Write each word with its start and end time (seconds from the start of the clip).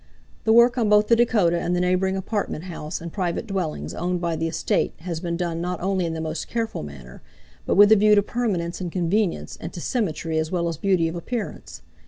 The 0.45 0.51
work 0.51 0.79
on 0.79 0.89
both 0.89 1.09
the 1.09 1.15
Dakota 1.15 1.59
and 1.61 1.75
the 1.75 1.79
neighboring 1.79 2.17
apartment 2.17 2.63
house 2.63 2.99
and 3.01 3.13
private 3.13 3.45
dwellings 3.45 3.93
owned 3.93 4.19
by 4.19 4.35
the 4.35 4.47
estate 4.47 4.95
has 5.01 5.19
been 5.19 5.37
done 5.37 5.61
not 5.61 5.79
only 5.79 6.07
in 6.07 6.15
the 6.15 6.19
most 6.21 6.47
careful 6.47 6.81
manner, 6.81 7.21
but 7.67 7.75
with 7.75 7.91
a 7.91 7.95
view 7.95 8.15
to 8.15 8.23
permanence 8.23 8.81
and 8.81 8.91
convenience, 8.91 9.59
and 9.61 9.71
to 9.73 9.79
symmetry 9.79 10.39
as 10.39 10.51
well 10.51 10.67
as 10.67 10.77
beauty 10.77 11.07
of 11.07 11.13
appearance. 11.15 11.83